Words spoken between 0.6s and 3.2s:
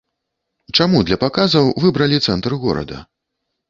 Чаму для паказаў выбралі цэнтр горада?